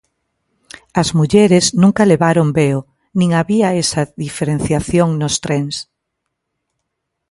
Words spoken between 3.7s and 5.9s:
esa diferenciación nos trens.